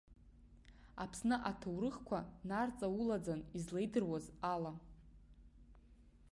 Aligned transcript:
Аԥсны 1.03 1.35
аҭоурыхқәа 1.49 2.19
нарҵаулаӡан 2.49 3.39
излеидыруаз 3.57 4.25
ала. 4.53 4.73